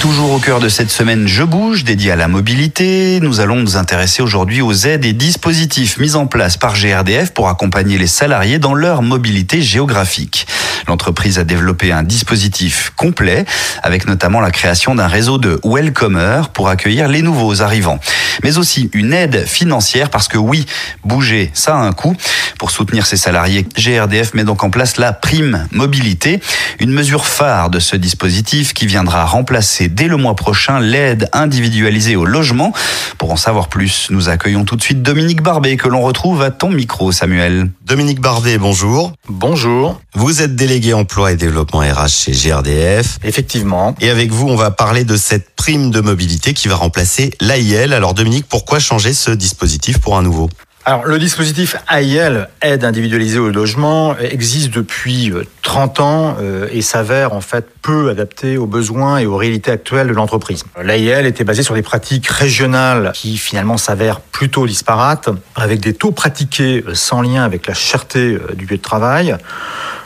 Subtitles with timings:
[0.00, 3.76] Toujours au cœur de cette semaine Je bouge, dédiée à la mobilité, nous allons nous
[3.76, 8.58] intéresser aujourd'hui aux aides et dispositifs mis en place par GRDF pour accompagner les salariés
[8.58, 10.46] dans leur mobilité géographique.
[10.88, 13.44] L'entreprise a développé un dispositif complet,
[13.82, 18.00] avec notamment la création d'un réseau de welcomers pour accueillir les nouveaux arrivants.
[18.42, 20.66] Mais aussi une aide financière, parce que oui,
[21.04, 22.16] bouger, ça a un coût.
[22.58, 26.40] Pour soutenir ses salariés, GRDF met donc en place la prime mobilité,
[26.78, 32.16] une mesure phare de ce dispositif qui viendra remplacer dès le mois prochain l'aide individualisée
[32.16, 32.72] au logement.
[33.18, 36.50] Pour en savoir plus, nous accueillons tout de suite Dominique Barbet que l'on retrouve à
[36.50, 37.70] ton micro, Samuel.
[37.92, 39.12] Dominique Barbet, bonjour.
[39.28, 40.00] Bonjour.
[40.14, 43.18] Vous êtes délégué emploi et développement RH chez GRDF.
[43.22, 43.94] Effectivement.
[44.00, 47.92] Et avec vous, on va parler de cette prime de mobilité qui va remplacer l'AIL.
[47.92, 50.48] Alors Dominique, pourquoi changer ce dispositif pour un nouveau?
[50.84, 55.32] Alors, le dispositif AIL, aide individualisée au logement, existe depuis
[55.62, 59.70] 30 euh, ans euh, et s'avère en fait peu adapté aux besoins et aux réalités
[59.70, 60.64] actuelles de l'entreprise.
[60.82, 66.10] L'AIL était basé sur des pratiques régionales qui finalement s'avèrent plutôt disparates, avec des taux
[66.10, 69.36] pratiqués sans lien avec la cherté euh, du lieu de travail.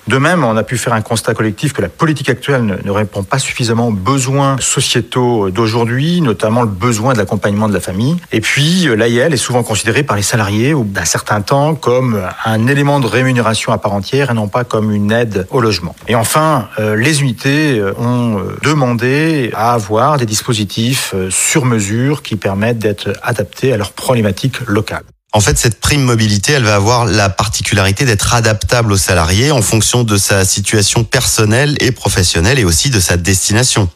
[0.08, 3.22] De même, on a pu faire un constat collectif que la politique actuelle ne, répond
[3.22, 8.16] pas suffisamment aux besoins sociétaux d'aujourd'hui, notamment le besoin de l'accompagnement de la famille.
[8.32, 12.66] Et puis, l'AIL est souvent considérée par les salariés au d'un certain temps comme un
[12.66, 15.94] élément de rémunération à part entière et non pas comme une aide au logement.
[16.08, 22.22] Et enfin, euh, les unités euh, ont euh, demandé à avoir des dispositifs sur mesure
[22.22, 25.04] qui permettent d'être adaptés à leurs problématiques locales.
[25.36, 29.60] En fait, cette prime mobilité, elle va avoir la particularité d'être adaptable au salarié en
[29.60, 33.90] fonction de sa situation personnelle et professionnelle et aussi de sa destination.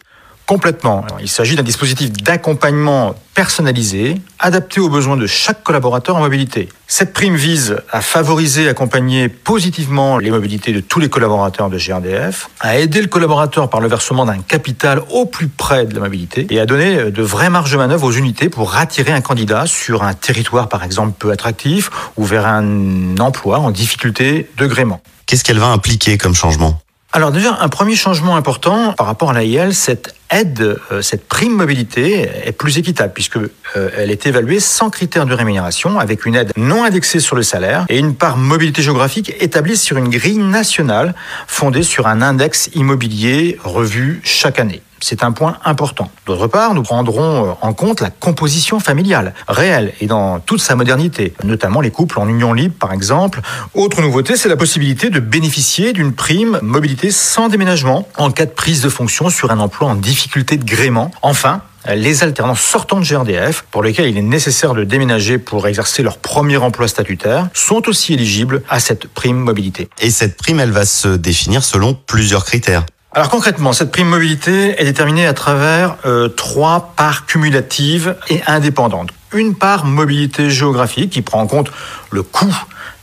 [0.51, 1.05] Complètement.
[1.21, 6.69] Il s'agit d'un dispositif d'accompagnement personnalisé, adapté aux besoins de chaque collaborateur en mobilité.
[6.89, 11.79] Cette prime vise à favoriser et accompagner positivement les mobilités de tous les collaborateurs de
[11.79, 16.01] GRDF, à aider le collaborateur par le versement d'un capital au plus près de la
[16.01, 19.67] mobilité et à donner de vraies marges de manœuvre aux unités pour attirer un candidat
[19.67, 25.01] sur un territoire par exemple peu attractif ou vers un emploi en difficulté de gréement.
[25.27, 26.81] Qu'est-ce qu'elle va impliquer comme changement?
[27.13, 31.53] Alors déjà, un premier changement important par rapport à l'AIL, cette aide, euh, cette prime
[31.53, 36.37] mobilité est plus équitable puisque euh, elle est évaluée sans critères de rémunération avec une
[36.37, 40.39] aide non indexée sur le salaire et une part mobilité géographique établie sur une grille
[40.39, 41.17] nationale
[41.49, 44.81] fondée sur un index immobilier revu chaque année.
[45.01, 46.11] C'est un point important.
[46.27, 50.77] D'autre part, nous prendrons euh, en compte la composition familiale, réelle et dans toute sa
[50.77, 53.41] modernité, notamment les couples en union libre par exemple.
[53.75, 58.51] Autre nouveauté, c'est la possibilité de bénéficier d'une prime mobilité sans déménagement en cas de
[58.51, 61.11] prise de fonction sur un emploi en difficulté de gréement.
[61.23, 66.03] Enfin, les alternants sortant de GRDF, pour lesquels il est nécessaire de déménager pour exercer
[66.03, 69.89] leur premier emploi statutaire, sont aussi éligibles à cette prime mobilité.
[70.01, 72.85] Et cette prime, elle va se définir selon plusieurs critères.
[73.13, 79.11] Alors concrètement, cette prime mobilité est déterminée à travers euh, trois parts cumulatives et indépendantes.
[79.33, 81.73] Une part mobilité géographique qui prend en compte
[82.11, 82.55] le coût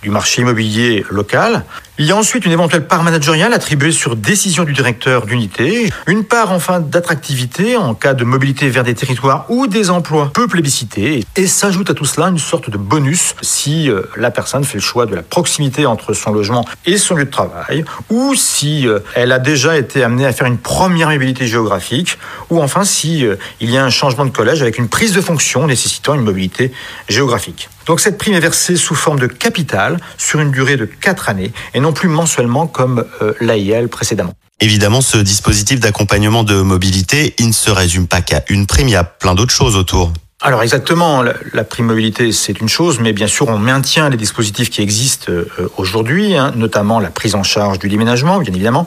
[0.03, 1.65] du marché immobilier local.
[1.99, 6.23] Il y a ensuite une éventuelle part managériale attribuée sur décision du directeur d'unité, une
[6.23, 11.25] part enfin d'attractivité en cas de mobilité vers des territoires ou des emplois peu plébiscités,
[11.35, 14.83] et s'ajoute à tout cela une sorte de bonus si euh, la personne fait le
[14.83, 18.99] choix de la proximité entre son logement et son lieu de travail, ou si euh,
[19.15, 22.19] elle a déjà été amenée à faire une première mobilité géographique,
[22.51, 25.21] ou enfin si euh, il y a un changement de collège avec une prise de
[25.21, 26.71] fonction nécessitant une mobilité
[27.09, 27.69] géographique.
[27.87, 31.51] Donc cette prime est versée sous forme de capital sur une durée de 4 années
[31.73, 34.33] et non plus mensuellement comme euh, l'AIL précédemment.
[34.59, 38.91] Évidemment, ce dispositif d'accompagnement de mobilité, il ne se résume pas qu'à une prime, il
[38.91, 40.11] y a plein d'autres choses autour
[40.43, 44.69] alors exactement, la, prime mobilité c'est une chose, mais bien sûr on maintient les dispositifs
[44.69, 48.85] qui existent euh, aujourd'hui, hein, notamment la prise en charge du déménagement, bien évidemment,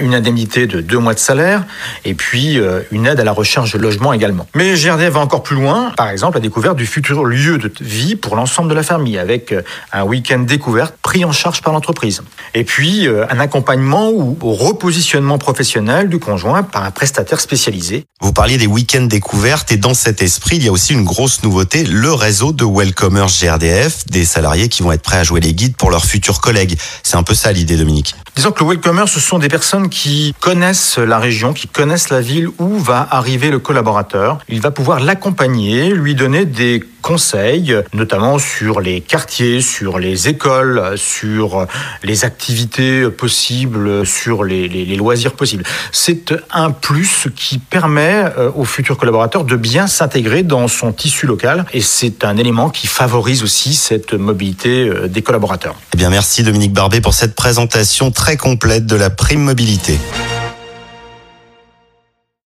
[0.00, 1.64] une indemnité de deux mois de salaire,
[2.06, 4.46] et puis euh, une aide à la recherche de logement également.
[4.54, 8.16] Mais GRDF va encore plus loin, par exemple la découverte du futur lieu de vie
[8.16, 9.60] pour l'ensemble de la famille, avec euh,
[9.92, 12.22] un week-end découverte pris en charge par l'entreprise.
[12.54, 18.06] Et puis un accompagnement ou au repositionnement professionnel du conjoint par un prestataire spécialisé.
[18.22, 21.42] Vous parliez des week-ends découvertes, et dans cet esprit, il y a aussi une grosse
[21.42, 25.54] nouveauté, le réseau de Welcomers GRDF, des salariés qui vont être prêts à jouer les
[25.54, 26.78] guides pour leurs futurs collègues.
[27.02, 28.14] C'est un peu ça l'idée, Dominique.
[28.36, 32.20] Disons que le Welcomer, ce sont des personnes qui connaissent la région, qui connaissent la
[32.20, 34.40] ville où va arriver le collaborateur.
[34.50, 40.94] Il va pouvoir l'accompagner, lui donner des conseils, notamment sur les quartiers, sur les écoles,
[40.96, 41.68] sur
[42.02, 45.62] les activités possibles, sur les, loisirs possibles.
[45.92, 51.26] C'est un plus qui permet euh, aux futurs collaborateurs de bien s'intégrer dans son tissu
[51.26, 55.76] local et c'est un élément qui favorise aussi cette mobilité euh, des collaborateurs.
[55.94, 60.00] Eh bien, merci Dominique Barbet pour cette présentation très complète de la prime mobilité.